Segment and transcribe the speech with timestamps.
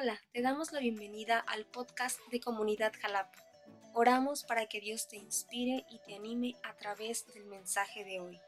[0.00, 3.36] Hola, te damos la bienvenida al podcast de Comunidad Jalapa.
[3.94, 8.40] Oramos para que Dios te inspire y te anime a través del mensaje de hoy.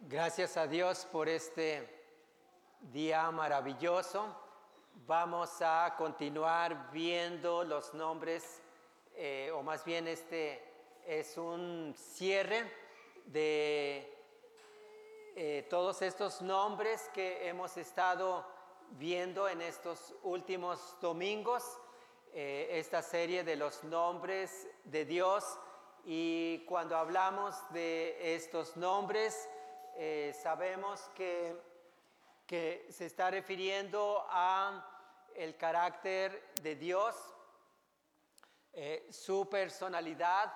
[0.00, 1.86] Gracias a Dios por este
[2.80, 4.34] día maravilloso.
[5.06, 8.62] Vamos a continuar viendo los nombres,
[9.14, 10.65] eh, o más bien este
[11.06, 12.70] es un cierre
[13.26, 14.12] de
[15.34, 18.44] eh, todos estos nombres que hemos estado
[18.92, 21.78] viendo en estos últimos domingos,
[22.32, 25.58] eh, esta serie de los nombres de Dios.
[26.04, 29.48] Y cuando hablamos de estos nombres,
[30.42, 31.56] sabemos que
[32.46, 34.86] que se está refiriendo a
[35.34, 37.16] el carácter de Dios,
[38.72, 40.52] eh, su personalidad.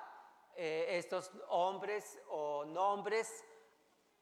[0.57, 3.45] Eh, estos hombres o nombres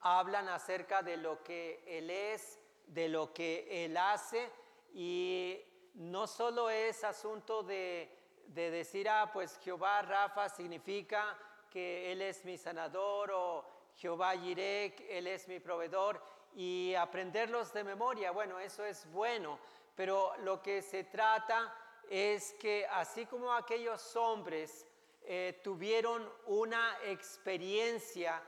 [0.01, 4.51] hablan acerca de lo que Él es, de lo que Él hace
[4.93, 5.61] y
[5.95, 8.09] no solo es asunto de,
[8.47, 11.37] de decir, ah, pues Jehová Rafa significa
[11.71, 13.65] que Él es mi sanador o
[13.97, 16.23] Jehová Yirek, Él es mi proveedor
[16.55, 18.31] y aprenderlos de memoria.
[18.31, 19.59] Bueno, eso es bueno,
[19.95, 21.75] pero lo que se trata
[22.09, 24.87] es que así como aquellos hombres
[25.31, 28.43] eh, tuvieron una experiencia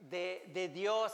[0.00, 1.12] de, Dios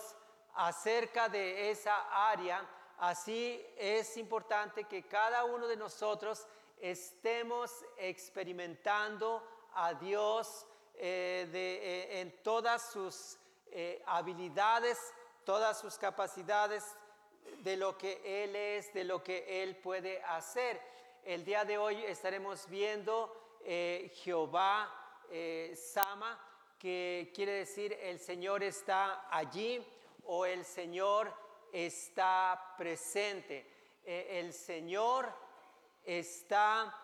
[0.55, 2.65] acerca de esa área,
[2.99, 6.47] así es importante que cada uno de nosotros
[6.81, 9.45] estemos experimentando
[9.75, 13.39] a Dios eh, eh, en todas sus
[14.07, 14.99] habilidades
[15.45, 16.85] todas sus capacidades
[17.65, 20.81] de lo que Él es, de lo que Él puede hacer.
[21.25, 26.39] El día de hoy estaremos viendo eh, Jehová eh, Sama,
[26.79, 29.85] que quiere decir el Señor está allí
[30.25, 31.33] o el Señor
[31.73, 33.67] está presente.
[34.05, 35.33] Eh, el Señor
[36.05, 36.95] está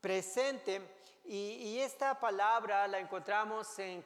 [0.00, 0.80] presente
[1.24, 4.04] y, y esta palabra la encontramos en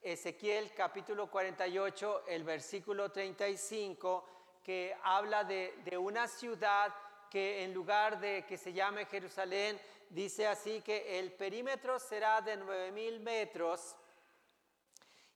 [0.00, 4.24] Ezequiel capítulo 48, el versículo 35,
[4.62, 6.94] que habla de, una ciudad
[7.28, 9.78] que en lugar de que se llame Jerusalén,
[10.10, 13.96] dice así que el perímetro será de nueve mil metros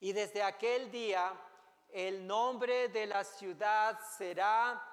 [0.00, 1.32] y desde aquel día
[1.90, 4.88] el nombre de la ciudad será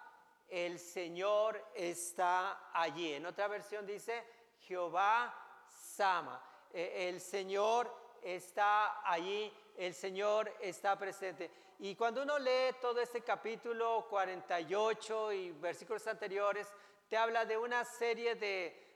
[0.49, 3.13] el Señor está allí.
[3.13, 4.25] En otra versión dice
[4.61, 5.33] Jehová
[5.67, 6.43] Sama.
[6.73, 11.51] E, el Señor está allí, el Señor está presente.
[11.79, 16.67] Y cuando uno lee todo este capítulo 48 y versículos anteriores,
[17.07, 18.88] te habla de una serie de,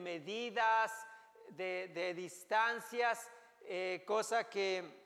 [0.00, 0.92] medidas,
[1.56, 3.30] de, distancias,
[3.62, 5.02] eh, cosa que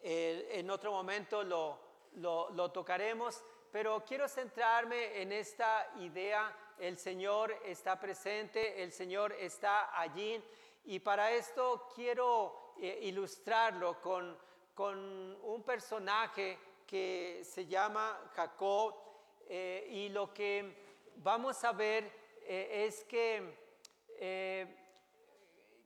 [0.00, 1.80] eh, en otro momento lo,
[2.14, 3.42] lo tocaremos.
[3.70, 10.42] Pero quiero centrarme en esta idea, el Señor está presente, el Señor está allí
[10.84, 14.48] y para esto quiero eh, ilustrarlo con,
[14.80, 16.56] un personaje
[16.86, 18.94] que se llama Jacob
[19.50, 23.56] y lo que vamos a ver eh, es que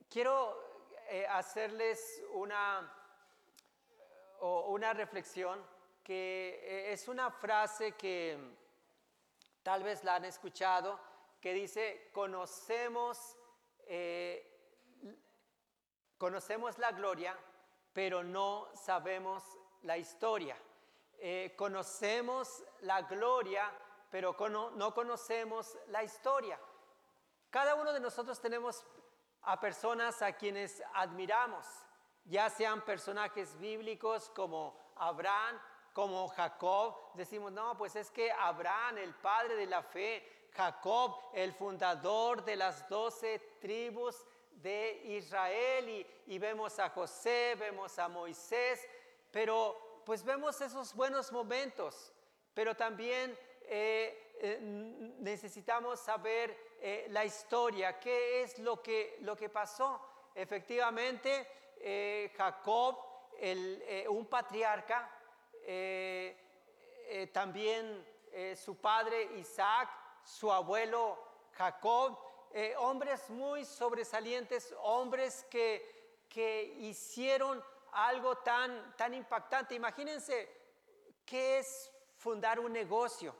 [0.09, 0.63] quiero
[1.29, 2.91] hacerles una,
[4.41, 5.63] una reflexión
[6.03, 8.37] que es una frase que
[9.61, 10.99] tal vez la han escuchado,
[11.39, 13.37] que dice, conocemos
[16.23, 17.37] Conocemos la gloria,
[17.91, 19.43] pero no sabemos
[19.81, 20.55] la historia.
[21.17, 23.69] Eh, conocemos la gloria,
[24.13, 24.35] pero
[24.75, 26.59] no conocemos la historia.
[27.49, 28.85] Cada uno de nosotros tenemos
[29.41, 31.65] a personas a quienes admiramos,
[32.23, 35.59] ya sean personajes bíblicos como Abraham,
[35.93, 36.95] como Jacob.
[37.15, 42.55] Decimos, no, pues es que Abraham, el padre de la fe, Jacob, el fundador de
[42.55, 48.87] las doce tribus de Israel y, vemos a José, vemos a Moisés,
[49.31, 52.13] pero pues vemos esos buenos momentos,
[52.53, 53.35] pero también
[53.67, 54.57] eh, eh,
[55.19, 60.01] necesitamos saber eh, la historia, qué es lo que, lo que pasó.
[60.35, 62.97] Efectivamente, Jacob,
[64.09, 65.09] un patriarca,
[67.31, 68.03] también
[68.55, 69.89] su padre Isaac,
[70.23, 71.19] su abuelo
[71.51, 72.17] Jacob,
[72.77, 79.75] hombres muy sobresalientes, hombres que, que hicieron algo tan, tan impactante.
[79.75, 80.49] Imagínense
[81.25, 83.35] qué es fundar un negocio,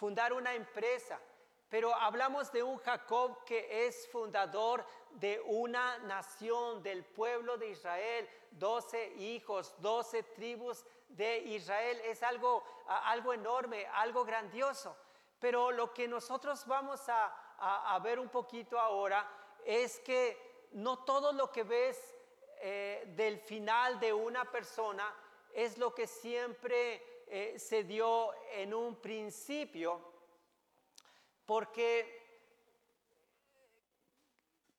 [0.00, 1.20] fundar una empresa,
[1.68, 8.26] pero hablamos de un Jacob que es fundador de una nación, del pueblo de Israel,
[8.50, 12.00] doce hijos, doce tribus de Israel.
[12.02, 14.96] Es algo, algo enorme, algo grandioso.
[15.38, 19.28] Pero lo que nosotros vamos a, ver un poquito ahora
[19.66, 22.14] es que no todo lo que ves
[22.62, 25.14] eh, del final de una persona
[25.52, 30.00] es lo que siempre eh, se dio en un principio
[31.46, 32.20] porque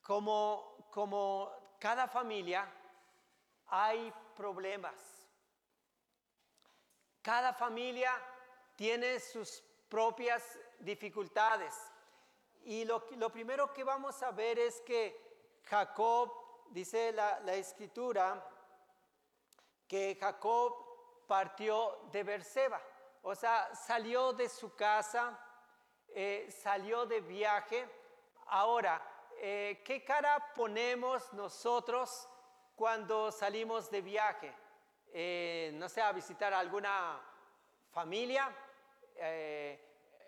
[0.01, 2.69] como, como cada familia
[3.67, 4.95] hay problemas.
[7.21, 8.11] Cada familia
[8.75, 11.73] tiene sus propias dificultades.
[12.63, 13.01] Y lo,
[13.31, 16.31] primero que vamos a ver es que Jacob,
[16.69, 18.47] dice la, escritura,
[19.87, 20.90] que Jacob
[21.31, 22.81] partió de Berseba,
[23.21, 25.39] o sea, salió de su casa,
[26.13, 27.87] eh, salió de viaje.
[28.47, 29.01] Ahora,
[29.37, 32.27] eh, ¿qué cara ponemos nosotros
[32.75, 34.53] cuando salimos de viaje?
[35.13, 37.21] Eh, no sé, a visitar alguna
[37.93, 38.53] familia,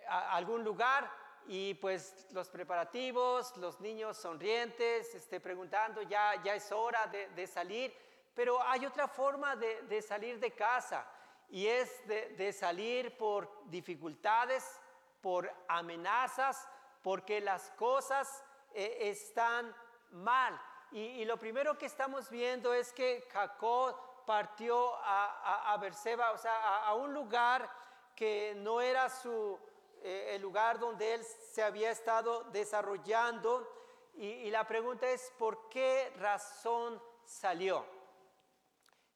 [0.08, 1.12] a algún lugar
[1.48, 7.94] y pues los preparativos, los niños sonrientes, este, preguntando, ya, ya es hora de, salir,
[8.34, 11.06] pero hay otra forma de, salir de casa
[11.50, 14.80] y es de salir por dificultades,
[15.22, 16.68] por amenazas,
[17.02, 18.44] porque las cosas
[18.74, 19.76] eh, están
[20.12, 20.60] mal.
[20.92, 26.86] Y, lo primero que estamos viendo es que Jacob partió a, a, Berseba, o sea,
[26.86, 27.70] a, un lugar
[28.16, 29.60] que no era su,
[30.04, 33.68] eh, el lugar donde él se había estado desarrollando.
[34.16, 37.84] Y la pregunta es, ¿por qué razón salió?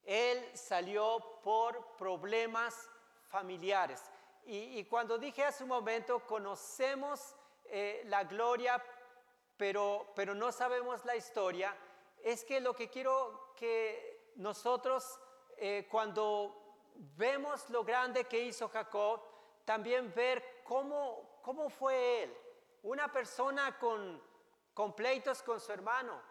[0.08, 2.90] Él salió por problemas
[3.28, 4.02] familiares.
[4.46, 8.82] Y, cuando dije hace un momento, conocemos eh, la gloria,
[9.58, 11.76] pero, pero no sabemos la historia,
[12.24, 15.20] es que lo que quiero que nosotros,
[15.58, 16.78] eh, cuando
[17.18, 19.22] vemos lo grande que hizo Jacob,
[19.66, 22.38] también ver cómo, cómo fue él,
[22.84, 24.24] una persona con,
[24.74, 26.22] con pleitos con su hermano,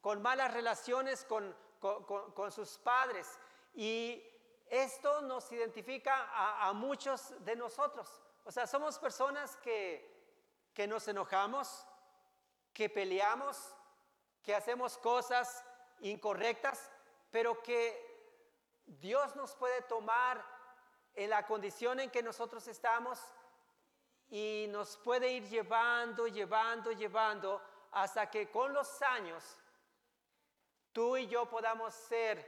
[0.00, 3.38] con malas relaciones con, con, sus padres.
[3.74, 4.22] Y
[4.68, 6.30] esto nos identifica
[6.66, 8.08] a, muchos de nosotros.
[8.44, 11.86] O sea, somos personas que, que nos enojamos,
[12.72, 13.74] que peleamos,
[14.42, 15.64] que hacemos cosas
[16.00, 16.90] incorrectas,
[17.30, 18.10] pero que
[18.86, 20.44] Dios nos puede tomar
[21.14, 23.20] en la condición en que nosotros estamos
[24.30, 29.58] y nos puede ir llevando, llevando, llevando, hasta que con los años
[30.92, 32.46] tú y yo podamos ser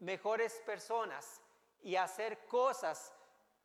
[0.00, 1.40] mejores personas
[1.82, 3.12] y hacer cosas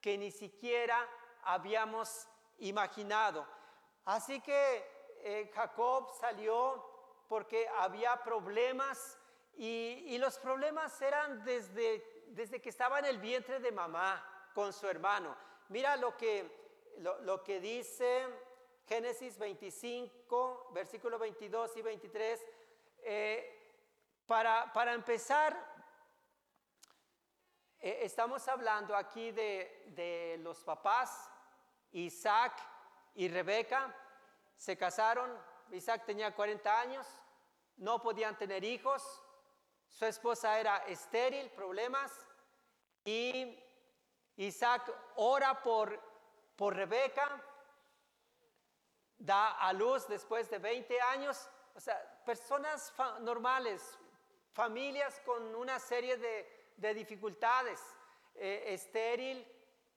[0.01, 1.07] que ni siquiera
[1.44, 2.27] habíamos
[2.60, 3.45] imaginado.
[4.06, 4.86] Así que
[5.21, 6.86] eh, Jacob salió
[7.27, 9.18] porque había problemas
[9.56, 14.88] y, los problemas eran desde, desde que estaba en el vientre de mamá con su
[14.88, 15.36] hermano.
[15.68, 16.50] Mira lo que,
[17.00, 18.25] lo, que dice
[18.88, 22.45] Génesis 25, versículo 22 y 23.
[23.01, 23.58] Eh,
[24.29, 25.57] para, para empezar,
[27.79, 31.31] eh, estamos hablando aquí de, los papás,
[31.93, 32.53] Isaac
[33.15, 33.91] y Rebeca,
[34.55, 35.35] se casaron,
[35.71, 37.07] Isaac tenía 40 años,
[37.77, 39.01] no podían tener hijos,
[39.88, 42.12] su esposa era estéril, problemas,
[43.03, 43.57] y
[44.36, 46.00] Isaac ora por,
[46.55, 47.43] por Rebeca,
[49.17, 53.98] da a luz después de 20 años, o sea, personas normales,
[54.60, 57.80] familias con una serie de, de dificultades,
[58.36, 59.48] eh, estéril,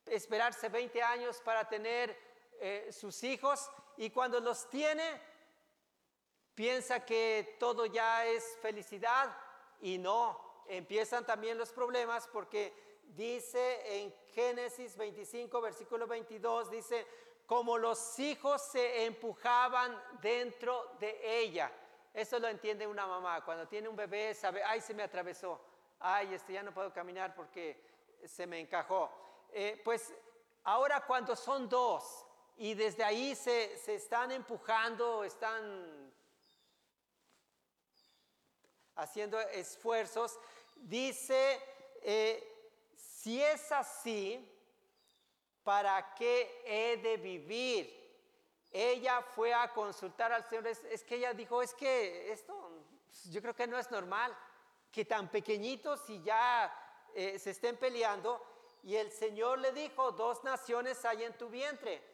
[0.07, 2.17] esperarse 20 años para tener
[2.61, 5.21] eh, sus hijos y cuando los tiene
[6.55, 9.37] piensa que todo ya es felicidad
[9.81, 17.05] y no, empiezan también los problemas porque dice en Génesis 25, versículo 22, dice,
[17.47, 21.73] como los hijos se empujaban dentro de ella.
[22.13, 23.45] Eso lo entiende una mamá.
[23.45, 25.61] Cuando tiene un bebé, sabe, ay, se me atravesó
[26.03, 27.81] ay, este ya no puedo caminar porque
[28.25, 29.11] se me encajó.
[29.53, 30.13] Eh, pues
[30.65, 32.27] ahora cuando son dos
[32.57, 36.13] y desde ahí se, están empujando, están
[38.97, 40.39] haciendo esfuerzos,
[40.77, 41.61] dice,
[42.03, 42.49] eh,
[42.95, 44.49] si es así,
[45.63, 48.02] ¿para qué he de vivir?
[48.73, 52.83] Ella fue a consultar al Señor, es que ella dijo, es que esto
[53.31, 54.37] yo creo que no es normal
[54.91, 56.73] que tan pequeñitos y ya
[57.15, 58.45] eh, se estén peleando.
[58.83, 62.11] Y el Señor le dijo, dos naciones hay en tu vientre.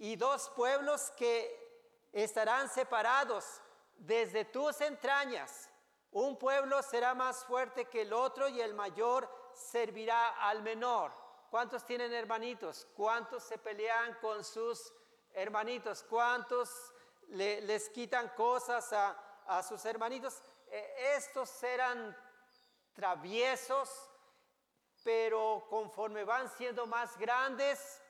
[0.00, 3.60] y dos pueblos que estarán separados
[3.96, 5.68] desde tus entrañas.
[6.12, 11.12] Un pueblo será más fuerte que el otro y el mayor servirá al menor.
[11.50, 12.86] ¿Cuántos tienen hermanitos?
[12.94, 14.92] ¿Cuántos se pelean con sus
[15.32, 16.02] hermanitos?
[16.04, 16.70] ¿Cuántos
[17.28, 20.42] les quitan cosas a, sus hermanitos?
[20.70, 22.16] Eh, estos eran
[22.92, 23.88] traviesos,
[25.02, 28.00] pero conforme van siendo más grandes,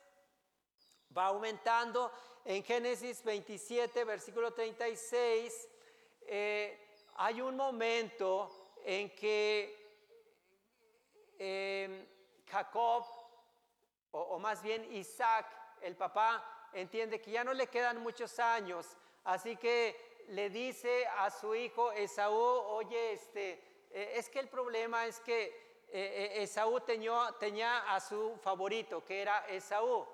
[1.16, 2.12] va aumentando.
[2.44, 5.68] En Génesis 27, versículo 36,
[6.22, 9.78] eh, hay un momento en que
[11.38, 12.08] eh,
[12.50, 13.04] Jacob,
[14.10, 15.46] o, más bien Isaac,
[15.82, 21.30] el papá, entiende que ya no le quedan muchos años, así que le dice a
[21.30, 23.52] su hijo Esaú, oye, este,
[23.90, 30.06] eh, es que el problema es que Esaú tenía, a su favorito, que era Esaú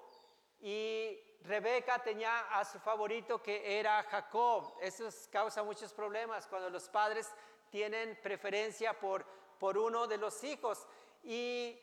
[0.61, 4.79] y Rebeca tenía a su favorito que era Jacob.
[4.81, 7.31] Eso causa muchos problemas cuando los padres
[7.71, 9.27] tienen preferencia por,
[9.59, 10.87] por uno de los hijos.
[11.23, 11.79] Y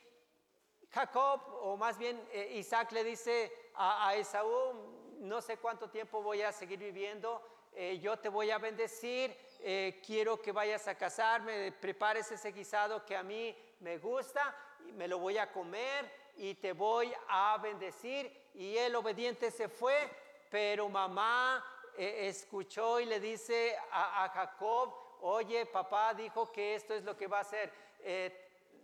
[0.90, 4.74] Jacob, o más bien eh, Isaac le dice a, Esaú,
[5.20, 7.42] no sé cuánto tiempo voy a seguir viviendo,
[7.74, 13.04] eh, yo te voy a bendecir, eh, quiero que vayas a casarme, prepares ese guisado
[13.06, 14.54] que a mí me gusta,
[14.94, 20.10] me lo voy a comer y te voy a bendecir y el obediente se fue,
[20.50, 21.64] pero mamá
[21.96, 27.26] eh, escuchó y le dice a, Jacob, oye, papá dijo que esto es lo que
[27.26, 27.72] va a hacer,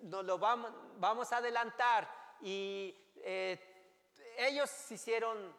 [0.02, 2.08] nos lo vamos, vamos a adelantar.
[2.40, 2.94] Y
[4.38, 5.54] ellos hicieron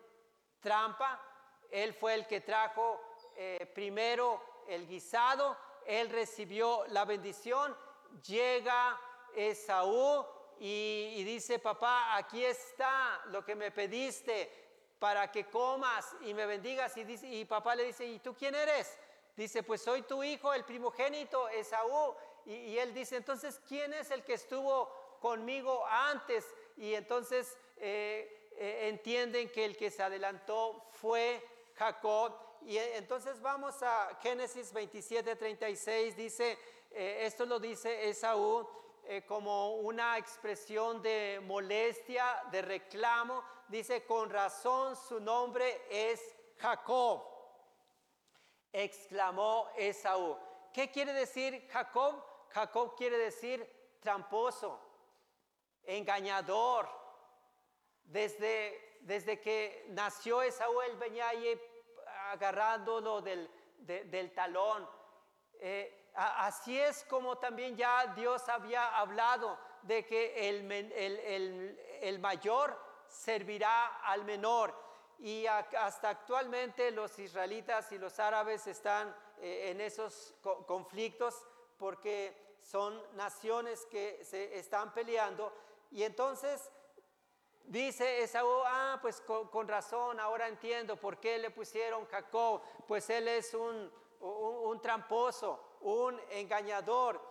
[0.60, 1.22] trampa,
[1.70, 3.00] él fue el que trajo
[3.74, 7.76] primero el guisado, él recibió la bendición,
[8.26, 9.00] llega
[9.36, 10.26] Esaú
[10.60, 14.52] y, dice, papá, aquí está lo que me pediste
[15.00, 16.96] para que comas y me bendigas.
[16.98, 18.98] Y, dice, y papá le dice, ¿y tú quién eres?
[19.36, 22.14] Dice, pues soy tu hijo, el primogénito, Esaú.
[22.46, 26.46] Y, él dice, entonces, ¿quién es el que estuvo conmigo antes?
[26.76, 31.42] Y entonces eh, eh, entienden que el que se adelantó fue
[31.76, 32.34] Jacob.
[32.62, 36.58] Y eh, entonces vamos a Génesis 27, 36, dice,
[36.92, 38.68] esto lo dice Esaú,
[39.06, 43.44] eh, como una expresión de molestia, de reclamo.
[43.68, 47.24] Dice, con razón su nombre es Jacob.
[48.74, 50.38] Exclamó Esaú.
[50.74, 52.24] ¿Qué quiere decir Jacob?
[52.50, 53.68] Jacob quiere decir
[54.00, 54.80] tramposo,
[55.86, 56.88] engañador.
[58.10, 61.60] Desde, desde que nació Esaú, él venía ahí
[62.32, 64.88] agarrándolo del, del talón.
[65.60, 70.50] Eh, Así es como también ya Dios había hablado de que
[72.02, 74.76] el, mayor servirá al menor.
[75.20, 80.34] Y hasta actualmente los israelitas y los árabes están eh, en esos
[80.66, 81.46] conflictos
[81.78, 85.54] porque son naciones que se están peleando.
[85.92, 86.70] Y entonces
[87.66, 93.28] dice Esaú, ah, pues con, razón, ahora entiendo por qué le pusieron Jacob, pues él
[93.28, 97.22] es un, un tramposo un engañador,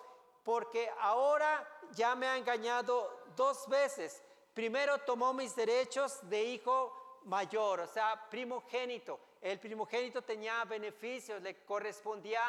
[0.45, 4.23] porque ahora ya me ha engañado dos veces.
[4.55, 9.21] Primero tomó mis derechos de hijo mayor, o sea, primogénito.
[9.41, 12.43] El primogénito tenía beneficios, le correspondía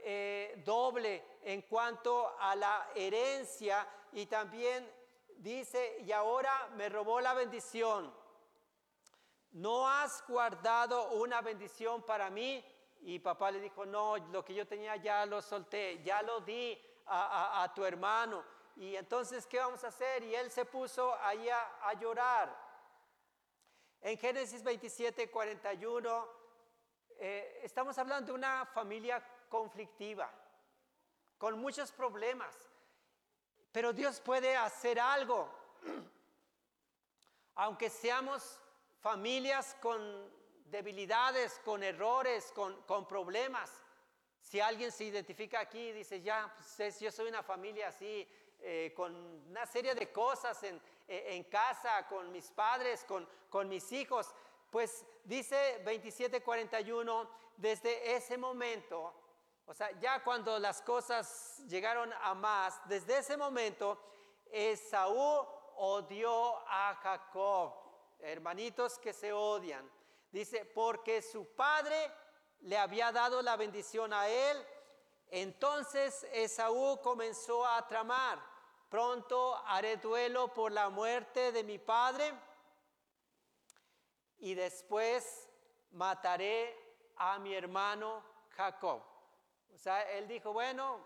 [0.00, 4.88] eh, doble en cuanto a la herencia y también
[5.38, 8.12] dice, y ahora me robó la bendición.
[9.52, 12.64] No has guardado una bendición para mí
[13.00, 16.78] y papá le dijo, no, lo que yo tenía ya lo solté, ya lo di
[17.06, 18.44] a, tu hermano.
[18.76, 20.22] Y entonces, ¿qué vamos a hacer?
[20.22, 22.68] Y él se puso ahí a, llorar.
[24.00, 26.28] En Génesis 27, 41,
[27.18, 30.30] eh, estamos hablando de una familia conflictiva,
[31.36, 32.67] con muchos problemas.
[33.72, 35.48] Pero Dios puede hacer algo.
[37.54, 38.60] Aunque seamos
[39.00, 40.30] familias con
[40.66, 43.70] debilidades, con errores, con, problemas.
[44.40, 48.26] Si alguien se identifica aquí y dice, ya, pues yo soy una familia así,
[48.60, 49.14] eh, con
[49.48, 54.34] una serie de cosas en, en casa, con mis padres, con mis hijos,
[54.70, 59.14] pues dice 27:41, desde ese momento,
[59.68, 64.00] o sea, ya cuando las cosas llegaron a más, desde ese momento,
[64.46, 65.46] Esaú
[65.76, 67.74] odió a Jacob,
[68.18, 69.86] hermanitos que se odian.
[70.32, 72.10] Dice, porque su padre
[72.60, 74.66] le había dado la bendición a él.
[75.26, 78.42] Entonces Esaú comenzó a tramar,
[78.88, 82.32] pronto haré duelo por la muerte de mi padre.
[84.40, 85.48] y después
[85.90, 86.74] mataré
[87.16, 89.17] a mi hermano Jacob.
[89.74, 90.98] O sea, él dijo, bueno,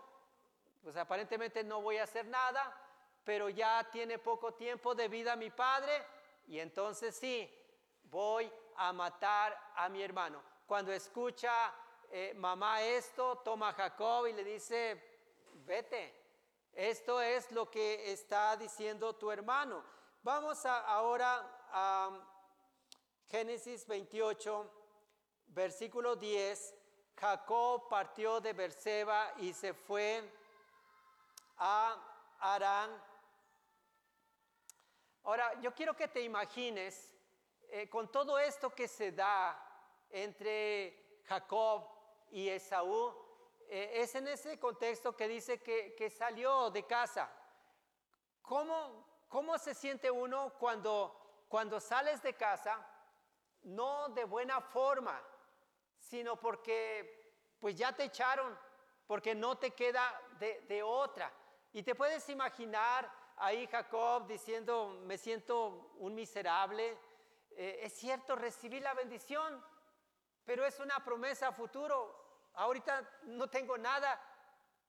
[0.81, 2.75] pues aparentemente no voy a hacer nada,
[3.23, 6.03] pero ya tiene poco tiempo de vida mi padre
[6.47, 7.49] y entonces sí,
[8.03, 10.41] voy a matar a mi hermano.
[10.65, 11.73] Cuando escucha
[12.11, 15.01] eh, mamá esto, toma a Jacob y le dice,
[15.65, 16.13] vete,
[16.73, 19.83] esto es lo que está diciendo tu hermano.
[20.21, 22.11] Vamos ahora a
[23.29, 24.69] Génesis 28,
[25.47, 26.75] versículo 10.
[27.15, 30.23] Jacob partió de Berseba y se fue
[31.57, 31.95] a
[32.39, 33.01] Arán.
[35.23, 37.15] Ahora, yo quiero que te imagines
[37.69, 39.59] eh, con todo esto que se da
[40.09, 41.87] entre Jacob
[42.31, 43.15] y Esaú,
[43.67, 47.31] eh, es en ese contexto que dice que, que salió de casa.
[48.41, 52.85] ¿Cómo, ¿Cómo se siente uno cuando, cuando sales de casa?
[53.63, 55.19] No de buena forma,
[56.13, 58.55] sino porque pues ya te echaron,
[59.07, 60.05] porque no te queda
[60.37, 61.33] de, otra.
[61.71, 66.95] Y te puedes imaginar ahí Jacob diciendo, me siento un miserable.
[67.57, 69.59] Eh, es cierto, recibí la bendición,
[70.45, 72.51] pero es una promesa a futuro.
[72.53, 74.21] Ahorita no tengo nada,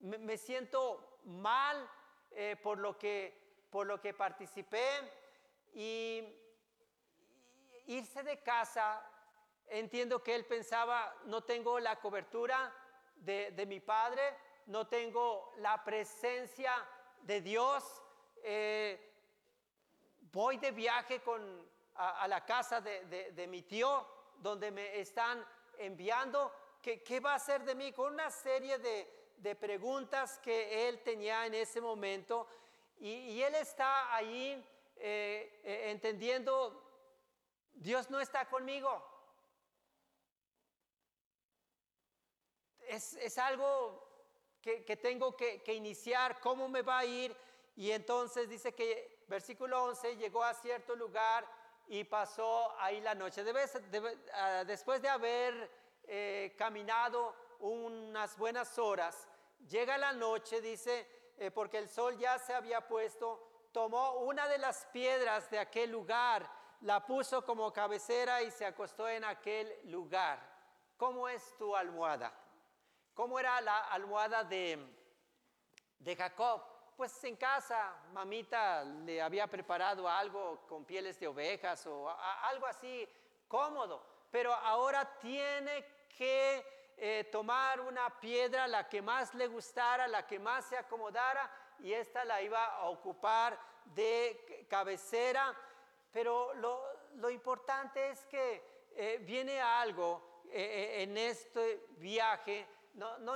[0.00, 1.90] me, siento mal
[2.32, 4.86] eh, por lo que por lo que participé
[5.72, 6.22] y
[7.86, 9.02] irse de casa,
[9.68, 12.72] entiendo que él pensaba, no tengo la cobertura
[13.16, 14.22] de, mi padre,
[14.66, 16.72] no tengo la presencia
[17.22, 18.02] de Dios,
[18.42, 19.12] eh,
[20.32, 24.06] voy de viaje con, a, la casa de, mi tío,
[24.38, 25.44] donde me están
[25.78, 26.52] enviando,
[26.82, 27.92] ¿qué, ¿qué, va a hacer de mí?
[27.92, 32.46] Con una serie de, de preguntas que él tenía en ese momento
[32.98, 34.64] y, él está ahí
[34.96, 36.82] eh, eh, entendiendo,
[37.74, 39.13] Dios no está conmigo.
[42.88, 44.02] Es, algo
[44.60, 47.36] que, tengo que, iniciar, cómo me va a ir.
[47.76, 51.44] Y entonces dice que versículo 11 llegó a cierto lugar
[51.88, 53.44] y pasó ahí la noche.
[54.32, 55.70] Ah, después de haber
[56.04, 59.28] eh, caminado unas buenas horas,
[59.68, 64.58] llega la noche, dice, eh, porque el sol ya se había puesto, tomó una de
[64.58, 66.48] las piedras de aquel lugar,
[66.82, 70.38] la puso como cabecera y se acostó en aquel lugar.
[70.96, 72.32] ¿Cómo es tu almohada?
[73.14, 74.76] ¿Cómo era la almohada de,
[76.00, 76.62] de Jacob?
[76.96, 82.10] Pues en casa, mamita le había preparado algo con pieles de ovejas o
[82.42, 83.08] algo así
[83.46, 86.64] cómodo, pero ahora tiene que
[86.96, 91.48] eh, tomar una piedra, la que más le gustara, la que más se acomodara,
[91.78, 95.54] y esta la iba a ocupar de cabecera.
[96.12, 103.34] Pero lo, importante es que eh, viene algo eh, en este viaje, no,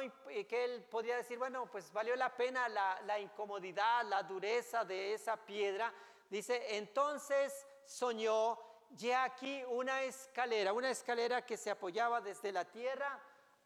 [0.49, 5.15] que él podía decir, bueno, pues valió la pena la, la incomodidad, la dureza de
[5.15, 5.93] esa piedra.
[6.31, 8.59] Dice, entonces soñó,
[8.91, 13.21] ya aquí una escalera, una escalera que se apoyaba desde la tierra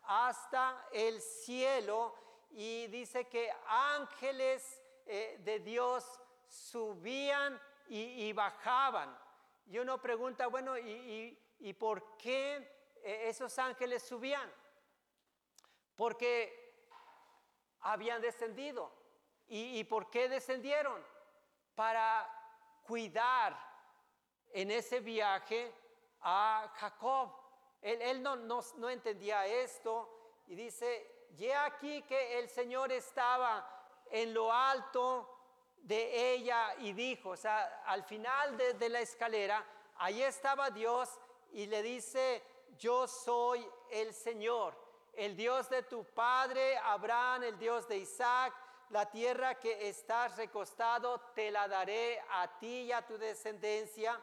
[0.05, 2.15] hasta el cielo
[2.51, 6.05] y dice que ángeles eh, de Dios
[6.47, 9.19] subían y, bajaban.
[9.67, 11.37] Y uno pregunta, bueno, ¿y,
[11.79, 12.57] por qué
[13.03, 14.51] eh, esos ángeles subían?
[15.97, 16.87] Porque
[17.81, 18.93] habían descendido.
[19.49, 21.05] ¿Y, ¿Y por qué descendieron?
[21.75, 22.29] Para
[22.85, 23.59] cuidar
[24.53, 25.73] en ese viaje
[26.21, 27.31] a Jacob.
[27.81, 33.69] Él, no, no, entendía esto y dice, ya aquí que el Señor estaba
[34.11, 35.29] en lo alto
[35.79, 41.19] de ella y dijo, o sea, al final de, de la escalera, ahí estaba Dios
[41.51, 42.45] y le dice,
[42.79, 44.77] yo soy el Señor,
[45.13, 48.55] el Dios de tu padre Abraham, el Dios de Isaac,
[48.91, 54.21] la tierra que estás recostado, te la daré a ti y a tu descendencia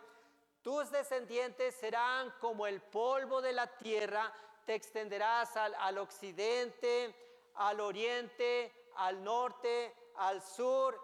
[0.62, 4.34] tus descendientes serán como el polvo de la tierra,
[4.66, 7.16] te extenderás al, occidente,
[7.56, 11.00] al oriente, al norte, al sur.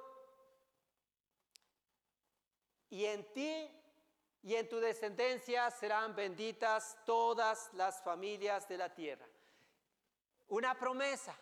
[2.90, 3.72] Y en ti
[4.44, 9.26] y en tu descendencia serán benditas todas las familias de la tierra.
[10.50, 11.36] Una promesa,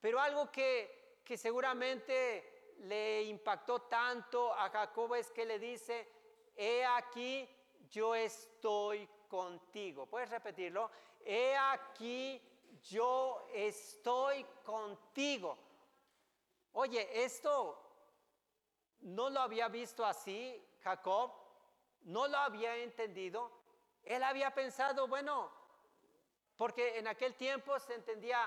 [0.00, 6.08] pero algo que, que seguramente le impactó tanto a Jacob es que le dice,
[6.56, 7.48] he aquí
[7.90, 10.06] yo estoy contigo.
[10.06, 10.90] ¿Puedes repetirlo?
[11.24, 12.40] He aquí,
[12.84, 15.58] yo estoy contigo.
[16.72, 17.78] Oye, esto
[19.00, 21.32] no lo había visto así Jacob,
[22.02, 23.50] no lo había entendido,
[24.02, 25.50] Él había pensado, bueno,
[26.60, 28.46] porque en aquel tiempo se entendía,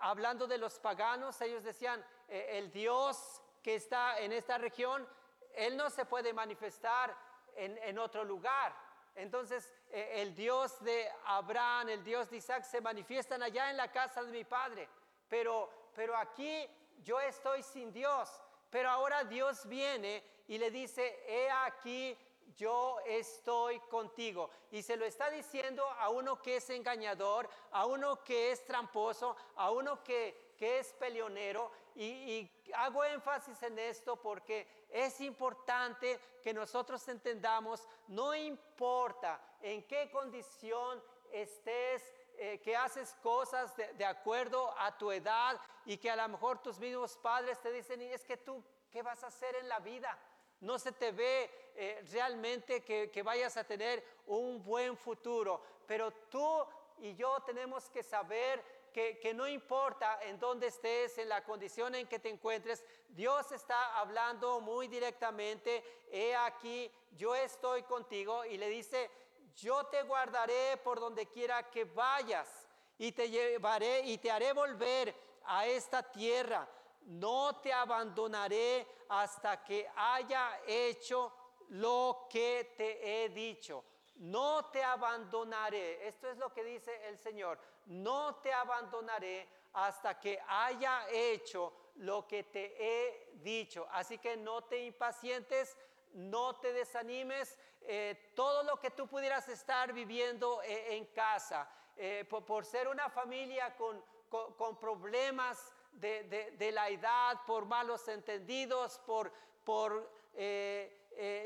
[0.00, 5.08] hablando de los paganos, ellos decían, eh, el Dios que está en esta región,
[5.54, 7.16] Él no se puede manifestar
[7.56, 8.76] en, otro lugar.
[9.14, 13.90] Entonces, eh, el Dios de Abraham, el Dios de Isaac, se manifiestan allá en la
[13.90, 14.86] casa de mi padre.
[15.26, 16.68] Pero, pero aquí
[17.02, 18.28] yo estoy sin Dios.
[18.68, 22.14] Pero ahora Dios viene y le dice, he aquí,
[22.56, 24.50] yo estoy contigo.
[24.70, 29.36] Y se lo está diciendo a uno que es engañador, a uno que es tramposo,
[29.56, 31.70] a uno que, que es peleonero.
[31.96, 40.10] Y, hago énfasis en esto porque es importante que nosotros entendamos, no importa en qué
[40.10, 46.28] condición estés, eh, que haces cosas de, acuerdo a tu edad y que a lo
[46.28, 49.68] mejor tus mismos padres te dicen, y es que tú, ¿qué vas a hacer en
[49.68, 50.16] la vida?
[50.60, 56.64] No se te ve eh, realmente que, vayas a tener un buen futuro, pero tú
[56.98, 61.94] y yo tenemos que saber que, que, no importa en dónde estés, en la condición
[61.94, 68.58] en que te encuentres, Dios está hablando muy directamente, he aquí, yo estoy contigo y
[68.58, 69.10] le dice,
[69.56, 72.68] yo te guardaré por donde quiera que vayas
[72.98, 76.68] y te llevaré y te haré volver a esta tierra.
[77.10, 81.32] No te abandonaré hasta que haya hecho
[81.70, 83.84] lo que te he dicho.
[84.14, 86.06] No te abandonaré.
[86.06, 87.58] Esto es lo que dice el Señor.
[87.86, 93.88] No te abandonaré hasta que haya hecho lo que te he dicho.
[93.90, 95.76] Así que no te impacientes,
[96.12, 102.24] no te desanimes, eh, todo lo que tú pudieras estar viviendo eh, en casa, eh,
[102.28, 109.32] por, ser una familia con, con, problemas de, la edad, por malos entendidos, por,
[109.64, 110.10] por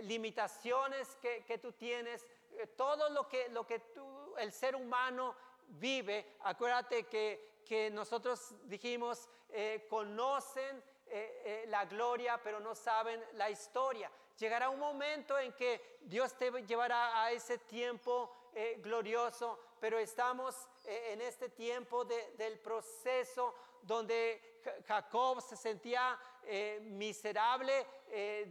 [0.02, 2.26] limitaciones que, que, tú tienes,
[2.76, 5.34] todo lo que, lo que tú, el ser humano
[5.68, 9.28] vive, acuérdate que, que nosotros dijimos,
[9.88, 10.82] conocen
[11.66, 14.10] la gloria, pero no saben la historia.
[14.38, 20.56] Llegará un momento en que Dios te llevará a ese tiempo eh, glorioso, pero estamos
[20.86, 27.86] eh, en este tiempo del proceso donde Jacob se sentía eh, miserable,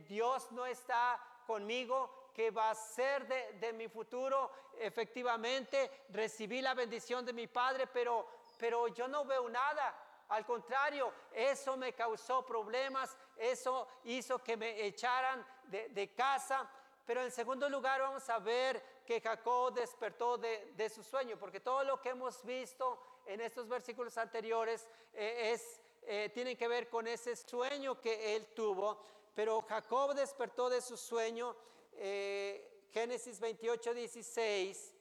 [0.07, 4.51] Dios no está conmigo, ¿qué va a ser de, de, mi futuro?
[4.77, 8.27] Efectivamente, recibí la bendición de mi padre, pero,
[8.59, 10.25] pero yo no veo nada.
[10.29, 16.69] Al contrario, eso me causó problemas, eso hizo que me echaran de, casa.
[17.07, 21.83] Pero en segundo lugar vamos a ver que Jacob despertó de, su sueño, porque todo
[21.83, 27.07] lo que hemos visto en estos versículos anteriores eh, es, eh, tiene que ver con
[27.07, 29.01] ese sueño que él tuvo.
[29.35, 31.55] Pero Jacob despertó de su sueño,
[31.93, 34.95] eh, Génesis 28, 16.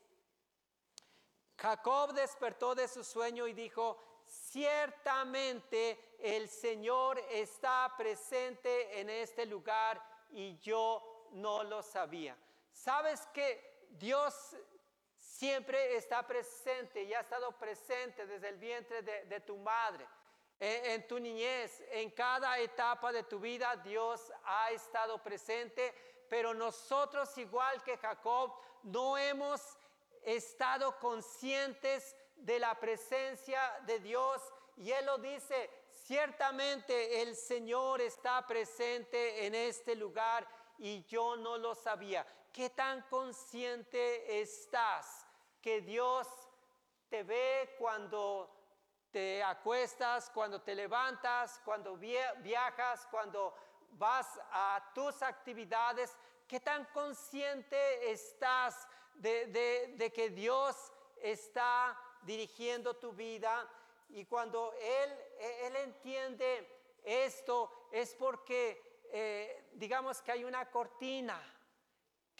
[1.56, 10.02] Jacob despertó de su sueño y dijo, ciertamente el Señor está presente en este lugar
[10.30, 12.36] y yo no lo sabía.
[12.72, 14.56] ¿Sabes que Dios
[15.16, 20.06] siempre está presente y ha estado presente desde el vientre de, tu madre?
[20.58, 25.92] En, tu niñez, en cada etapa de tu vida, Dios ha estado presente,
[26.28, 29.60] pero nosotros, igual que Jacob, no hemos
[30.22, 34.40] estado conscientes de la presencia de Dios.
[34.76, 40.46] Y Él lo dice, ciertamente el Señor está presente en este lugar
[40.78, 42.26] y yo no lo sabía.
[42.52, 45.26] ¿Qué tan consciente estás
[45.62, 46.28] que Dios
[47.08, 48.50] te ve cuando
[49.10, 53.54] te acuestas, cuando te levantas, cuando viajas, cuando
[53.92, 56.14] vas a tus actividades?
[56.46, 63.66] ¿Qué tan consciente estás de, que Dios está dirigiendo tu vida?
[64.10, 65.10] Y cuando Él,
[65.40, 66.68] él entiende
[67.02, 71.40] esto es porque, eh, digamos que hay una cortina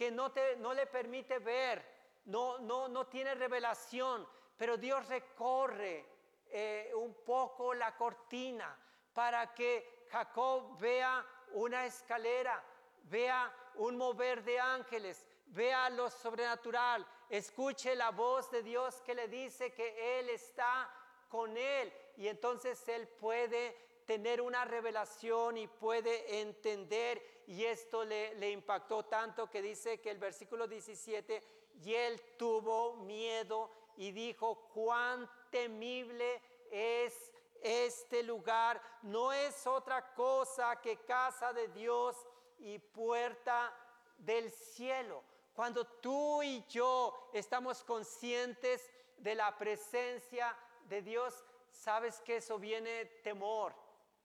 [0.03, 1.81] que no, te, no le permite ver,
[2.25, 6.05] no, no, no tiene revelación, pero Dios recorre
[6.51, 8.77] eh, un poco la cortina
[9.13, 12.61] para que Jacob vea una escalera,
[13.05, 19.29] vea un mover de ángeles, vea lo sobrenatural, escuche la voz de Dios que le
[19.29, 20.91] dice que Él está
[21.29, 21.93] con Él.
[22.17, 29.51] Y entonces Él puede tener una revelación y puede entender y esto le, impactó tanto
[29.51, 31.43] que dice que el versículo 17,
[31.85, 40.81] y Él tuvo miedo y dijo, cuán temible es este lugar, no es otra cosa
[40.81, 42.17] que casa de Dios
[42.59, 43.75] y puerta
[44.19, 45.23] del cielo.
[45.55, 50.57] cuando tú y yo estamos conscientes de la presencia
[50.89, 53.75] de Dios, sabes que eso viene temor,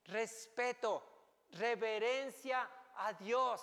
[0.04, 1.02] respeto,
[1.50, 3.60] reverencia a Dios.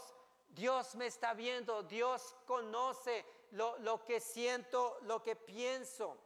[0.50, 6.17] Dios me está viendo, Dios conoce lo, lo que siento, lo que pienso.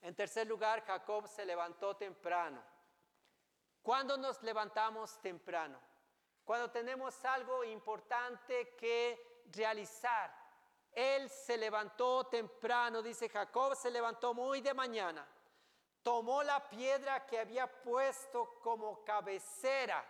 [0.00, 2.62] En tercer lugar, Jacob se levantó temprano.
[3.82, 5.78] ¿Cuándo nos levantamos temprano?
[6.44, 10.32] Cuando tenemos algo importante que realizar.
[10.92, 15.26] Él se levantó temprano, dice Jacob, se levantó muy de mañana.
[16.02, 20.04] Tomó la piedra que había puesto como cabecera.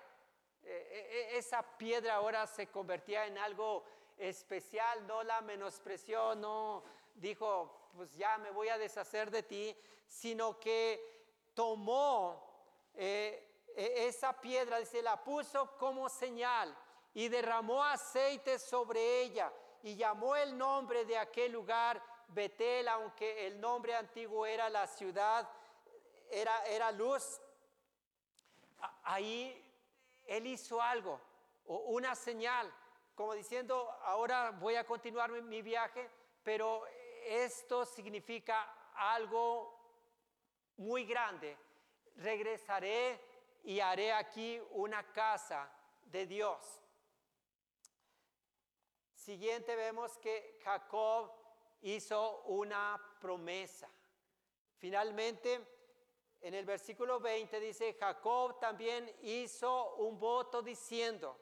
[0.64, 3.85] E, e, e, esa piedra ahora se convertía en algo
[4.18, 6.83] especial, no la menospreció, no
[7.14, 12.53] dijo, pues ya me voy a deshacer de ti, sino que tomó
[12.94, 16.77] eh, esa piedra, dice, la puso como señal
[17.14, 23.61] y derramó aceite sobre ella y llamó el nombre de aquel lugar Betel, aunque el
[23.61, 25.48] nombre antiguo era la ciudad,
[26.31, 27.40] era, era luz.
[29.03, 29.71] Ahí
[30.26, 31.20] él hizo algo,
[31.66, 32.72] o una señal,
[33.14, 36.11] como diciendo, ahora voy a continuar mi viaje,
[36.42, 36.85] pero
[37.24, 39.78] esto significa algo
[40.76, 41.56] muy grande.
[42.16, 43.20] Regresaré
[43.64, 45.70] y haré aquí una casa
[46.04, 46.80] de Dios.
[49.14, 51.30] Siguiente vemos que Jacob
[51.82, 53.88] hizo una promesa.
[54.78, 55.82] Finalmente,
[56.42, 61.38] en el versículo 20 dice, Jacob también hizo un voto diciendo,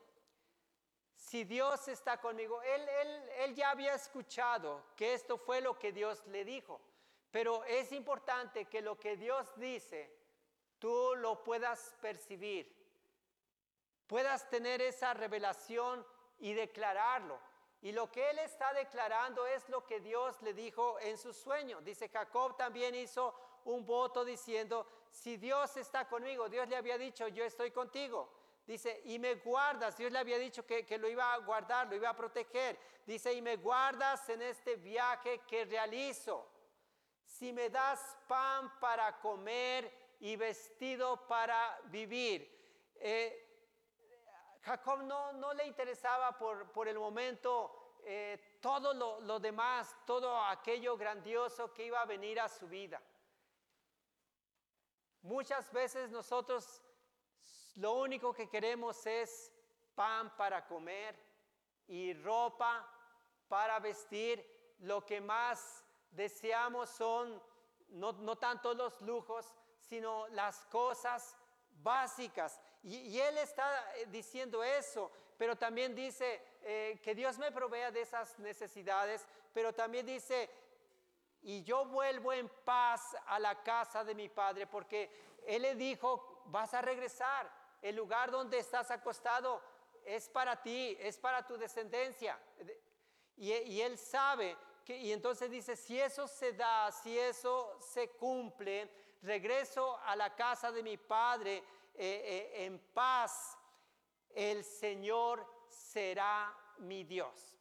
[1.15, 2.87] si Dios está conmigo, él,
[3.39, 6.81] él, ya había escuchado que esto fue lo que Dios le dijo,
[7.31, 10.15] pero es importante que lo que Dios dice,
[10.79, 12.71] tú lo puedas percibir,
[14.07, 16.07] puedas tener esa revelación
[16.41, 17.39] y declararlo.
[17.83, 21.81] Y lo que él está declarando es lo que Dios le dijo en su sueño.
[21.81, 27.29] Dice, Jacob también hizo un voto diciendo, si Dios está conmigo, Dios le había dicho,
[27.29, 28.41] yo estoy contigo.
[28.67, 32.09] Dice, y me guardas, Dios le había dicho que, lo iba a guardar, lo iba
[32.09, 32.79] a proteger.
[33.05, 36.47] Dice, y me guardas en este viaje que realizo.
[37.25, 42.49] Si me das pan para comer y vestido para vivir.
[42.97, 43.47] Eh,
[44.63, 50.45] Jacob no, no, le interesaba por, por el momento eh, todo lo, lo demás, todo
[50.45, 53.01] aquello grandioso que iba a venir a su vida.
[55.23, 56.81] Muchas veces nosotros
[57.75, 59.53] lo único que queremos es
[59.95, 61.15] pan para comer
[61.87, 62.89] y ropa
[63.49, 64.45] para vestir.
[64.81, 67.43] Lo que más deseamos son
[67.91, 71.37] no, tanto los lujos, sino las cosas
[71.83, 72.61] básicas.
[72.83, 78.03] Y, Él está eh, diciendo eso, pero también dice eh, que Dios me provea de
[78.03, 80.49] esas necesidades, pero también dice,
[81.43, 85.11] y yo vuelvo en paz a la casa de mi Padre, porque
[85.47, 87.51] Él le dijo, vas a regresar,
[87.81, 89.63] el lugar donde estás acostado
[90.05, 92.39] es para ti, es para tu descendencia.
[93.37, 98.91] Y, él sabe que, y entonces dice, si eso se da, si eso se cumple,
[99.23, 103.57] regreso a la casa de mi padre eh, eh, en paz,
[104.35, 107.60] el Señor será mi Dios.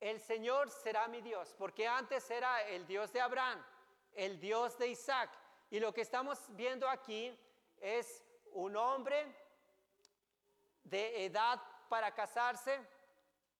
[0.00, 3.64] El Señor será mi Dios, porque antes era el Dios de Abraham,
[4.14, 5.30] el Dios de Isaac.
[5.70, 7.36] Y lo que estamos viendo aquí
[7.80, 9.34] es un hombre
[10.84, 12.80] de edad para casarse,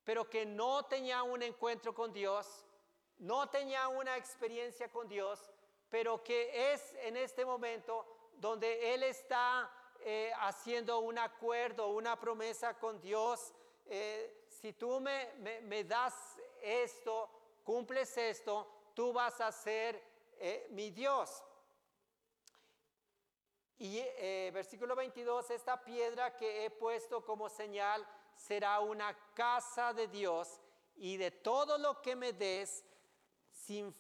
[0.05, 2.67] pero que no tenía un encuentro con Dios,
[3.19, 5.51] no tenía una experiencia con Dios,
[5.89, 9.71] pero que es en este momento donde él está
[10.01, 13.55] eh, haciendo un acuerdo, una promesa con Dios.
[13.87, 14.24] Eh,
[14.65, 16.15] si tú me, me, das
[16.63, 17.29] esto,
[17.63, 20.03] cumples esto, tú vas a ser
[20.39, 21.45] eh, mi Dios.
[23.77, 30.09] Y eh, versículo 22, esta piedra que he puesto como señal será una casa de
[30.09, 30.59] Dios
[30.97, 32.87] y de todo lo que me des,
[33.53, 33.95] sin,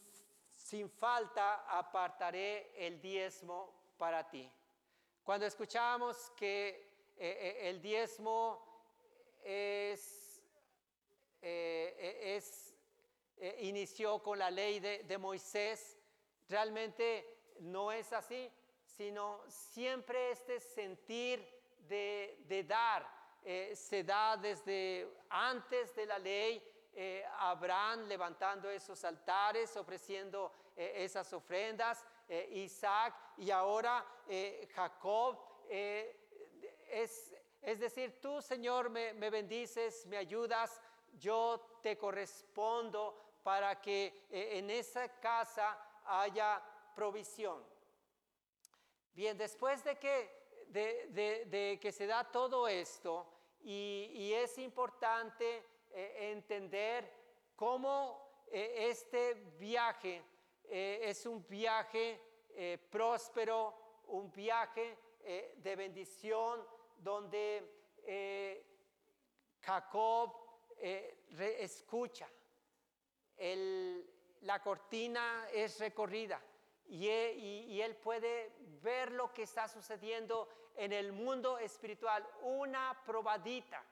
[0.50, 4.50] sin falta apartaré el diezmo para ti.
[5.24, 8.64] Cuando escuchamos que eh, el diezmo
[9.42, 10.23] es,
[11.44, 12.74] es
[13.60, 15.98] inició con la ley de, de Moisés,
[16.48, 18.50] realmente no es así
[18.96, 21.44] sino siempre este sentir
[21.88, 23.06] de, dar.
[23.44, 26.62] Eh, se da desde antes de la ley,
[26.94, 32.04] eh, Abraham levantando esos altares, ofreciendo eh, esas ofrendas,
[32.52, 34.02] Isaac y ahora
[34.74, 35.38] Jacob.
[35.68, 40.80] es, es, decir, tú Señor me, me bendices, me ayudas,
[41.18, 46.62] yo te correspondo para que eh, en esa casa haya
[46.94, 47.62] provisión.
[49.12, 57.10] Bien, después de que, de, que se da todo esto, y, es importante eh, entender
[57.56, 60.22] cómo eh, este viaje
[60.66, 62.20] es un viaje
[62.90, 64.96] próspero, un viaje
[65.56, 66.66] de bendición,
[66.98, 68.64] donde
[69.60, 70.43] Jacob
[70.84, 72.28] escucha,
[74.42, 76.40] la cortina es recorrida
[76.86, 83.82] e, y, él puede ver lo que está sucediendo en el mundo espiritual, una probadita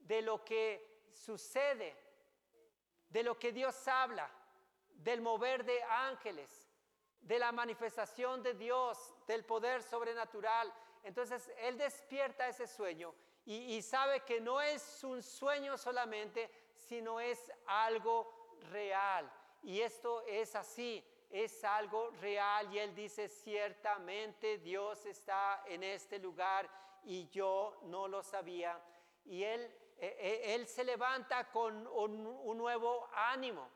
[0.00, 1.96] de lo que sucede,
[3.08, 4.30] de lo que Dios habla,
[4.88, 6.68] del mover de ángeles,
[7.20, 10.72] de la manifestación de Dios, del poder sobrenatural.
[11.04, 13.14] Entonces Él despierta ese sueño
[13.50, 19.32] y, sabe que no es un sueño solamente, sino es algo real.
[19.62, 22.70] Y esto es así, es algo real.
[22.74, 26.68] Y él dice, ciertamente Dios está en este lugar
[27.04, 28.78] y yo no lo sabía.
[29.24, 29.62] Y él,
[29.96, 33.66] eh, eh, él se levanta con un, nuevo ánimo,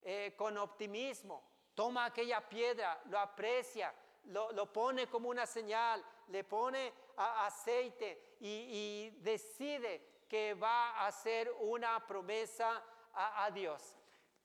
[0.00, 1.42] eh, con optimismo.
[1.74, 3.94] Toma aquella piedra, lo aprecia,
[4.26, 12.04] lo, pone como una señal, le pone aceite y, decide que va a hacer una
[12.06, 12.82] promesa
[13.12, 13.96] a, Dios.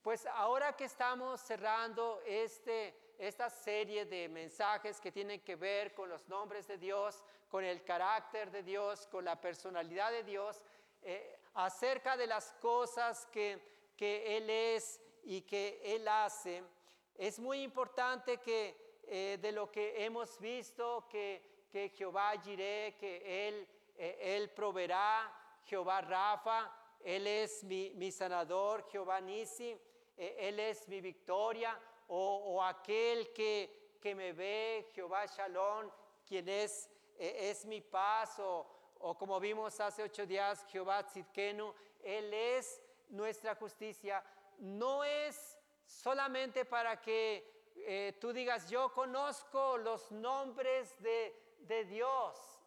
[0.02, 6.10] Pues ahora que estamos cerrando este, esta serie de mensajes que tienen que ver con
[6.10, 10.64] los nombres de Dios, con el carácter de Dios, con la personalidad de Dios,
[11.02, 13.60] eh, acerca de las cosas que,
[13.98, 16.64] que, Él es y que Él hace,
[17.16, 23.48] es muy importante que eh, de lo que hemos visto, que que Jehová Jireh, que
[23.48, 23.68] Él,
[23.98, 25.32] eh, él proveerá,
[25.66, 26.72] Jehová Rafa,
[27.04, 29.78] Él es mi, sanador, Jehová Nisi,
[30.18, 31.80] eh, Él es mi victoria,
[32.12, 35.92] o, aquel que, que, me ve, Jehová Shalom,
[36.26, 38.66] quien es, es mi paz, o,
[39.00, 44.24] o, como vimos hace ocho días, Jehová Tzidkenu, Él es nuestra justicia.
[44.58, 47.59] No es solamente para que
[48.20, 52.60] tú digas, yo conozco los nombres de, de Dios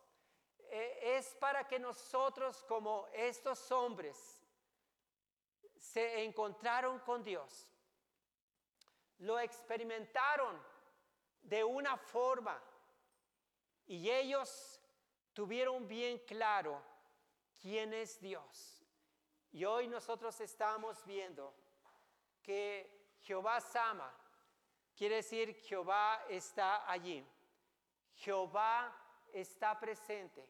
[0.74, 4.40] eh, es para que nosotros como estos hombres
[5.76, 7.68] se encontraron con Dios,
[9.18, 10.58] lo experimentaron
[11.42, 12.58] de una forma
[13.86, 14.80] y ellos
[15.34, 16.82] tuvieron bien claro
[17.60, 18.82] quién es Dios.
[19.50, 21.54] Y hoy nosotros estamos viendo
[22.40, 24.21] que Jehová Sama
[24.96, 27.26] quiere decir Jehová está allí.
[28.14, 28.94] Jehová
[29.32, 30.46] está presente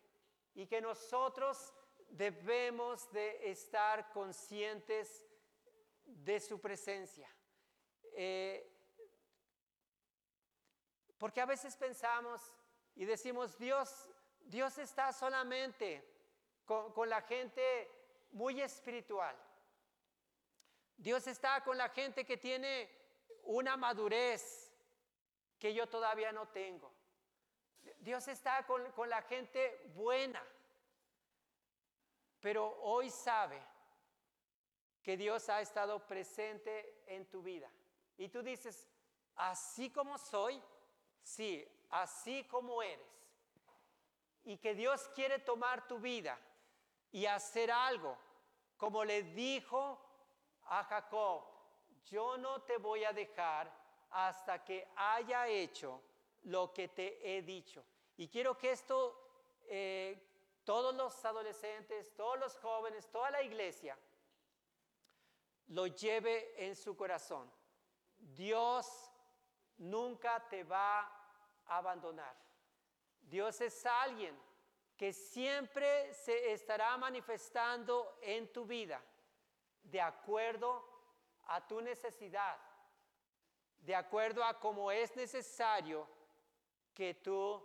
[0.55, 1.73] y que nosotros
[2.09, 5.27] debemos de estar conscientes
[6.05, 7.29] de su presencia.
[8.15, 8.69] Eh,
[11.17, 12.53] porque a veces pensamos
[12.95, 14.09] y decimos, Dios,
[14.41, 16.05] Dios está solamente
[16.67, 17.91] con, con la gente
[18.33, 19.37] muy espiritual.
[20.97, 23.02] Dios está con la gente que tiene
[23.43, 24.73] una madurez
[25.59, 26.93] que yo todavía no tengo.
[27.99, 30.45] Dios está con, la gente buena,
[32.41, 33.63] pero hoy sabe
[35.03, 37.71] que Dios ha estado presente en tu vida.
[38.17, 38.89] Y tú dices,
[39.37, 40.63] así como soy,
[41.23, 43.07] sí, así como eres.
[44.45, 46.39] Y que Dios quiere tomar tu vida
[47.13, 48.17] y hacer algo,
[48.77, 50.01] como le dijo
[50.65, 51.52] a Jacob,
[52.07, 53.73] yo no te voy a dejar
[54.11, 56.03] hasta que haya hecho
[56.45, 57.85] lo que te he dicho.
[58.17, 60.21] Y quiero que esto, eh,
[60.65, 63.99] todos los adolescentes, todos los jóvenes, toda la iglesia,
[65.69, 67.51] lo lleve en su corazón.
[68.19, 69.11] Dios
[69.79, 71.01] nunca te va
[71.67, 72.37] a abandonar.
[73.21, 74.39] Dios es alguien
[74.97, 79.03] que siempre se estará manifestando en tu vida
[79.83, 80.92] de acuerdo
[81.47, 82.59] a tu necesidad,
[83.81, 86.07] de acuerdo a cómo es necesario
[86.95, 87.63] que tú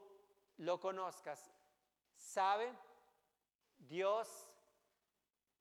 [0.57, 1.51] lo conozcas.
[2.15, 2.73] ¿Sabe?
[3.78, 4.49] Dios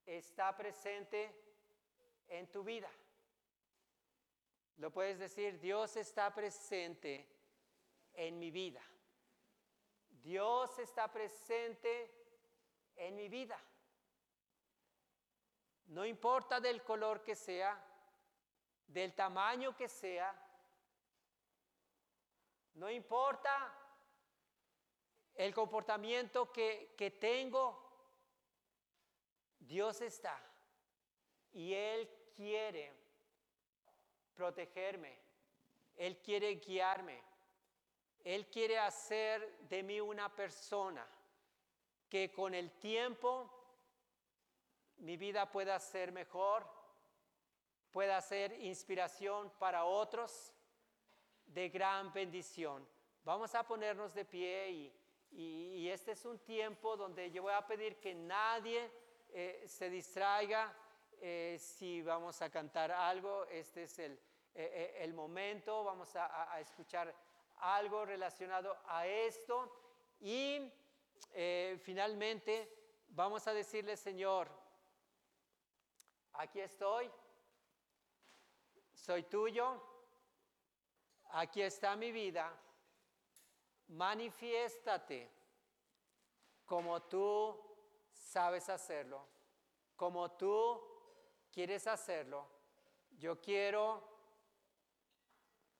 [0.06, 1.34] está presente
[2.28, 2.90] en tu vida.
[4.78, 7.26] Lo puedes decir, Dios está presente
[8.14, 8.82] en mi vida.
[10.22, 12.10] Dios está presente
[12.96, 13.58] en mi vida.
[15.86, 17.80] No importa del color que sea,
[18.86, 20.34] del tamaño que sea,
[22.74, 23.72] no importa
[25.34, 27.82] el comportamiento que, tengo,
[29.58, 30.38] Dios está
[31.52, 32.92] y Él quiere
[34.34, 35.18] protegerme,
[35.96, 37.22] Él quiere guiarme,
[38.24, 41.06] Él quiere hacer de mí una persona
[42.08, 43.50] que con el tiempo
[44.98, 46.75] mi vida pueda ser mejor,
[47.96, 50.52] pueda ser inspiración para otros
[51.46, 52.86] de gran bendición.
[53.24, 54.92] Vamos a ponernos de pie
[55.30, 58.90] y, este es un tiempo donde yo voy a pedir que nadie
[59.30, 60.76] eh, se distraiga
[61.22, 63.46] eh, si vamos a cantar algo.
[63.46, 64.20] Este es el,
[64.54, 67.14] eh, el momento, vamos a, escuchar
[67.60, 69.72] algo relacionado a esto
[70.20, 70.70] y
[71.80, 72.70] finalmente
[73.08, 74.50] vamos a decirle, Señor,
[76.34, 77.10] aquí estoy,
[79.06, 79.80] soy tuyo,
[81.30, 82.52] aquí está mi vida,
[83.86, 85.30] manifiéstate
[86.64, 87.56] como tú
[88.12, 89.24] sabes hacerlo,
[89.94, 90.82] como tú
[91.52, 92.48] quieres hacerlo.
[93.12, 94.02] Yo quiero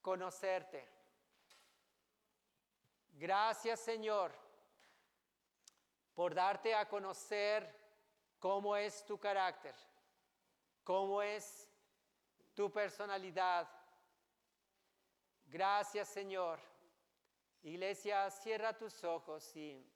[0.00, 0.88] conocerte.
[3.14, 4.30] Gracias Señor
[6.14, 7.74] por darte a conocer
[8.38, 9.74] cómo es tu carácter
[10.86, 11.65] cómo es
[12.56, 13.68] tu personalidad.
[15.44, 16.58] Gracias Señor.
[17.62, 19.86] Iglesia, cierra tus ojos y,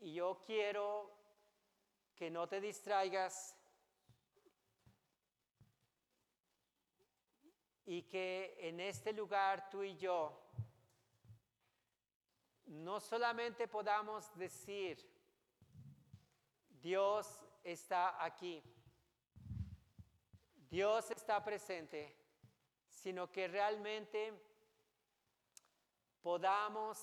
[0.00, 1.10] y yo quiero
[2.14, 3.56] que no te distraigas
[7.86, 10.38] y que en este lugar tú y yo
[12.66, 14.98] no solamente podamos decir,
[16.68, 18.62] Dios está aquí.
[20.72, 22.16] Dios está presente,
[22.88, 24.32] sino que realmente
[26.22, 26.98] podamos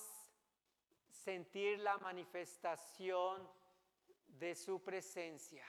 [1.08, 3.48] sentir la manifestación
[4.26, 5.64] de su presencia.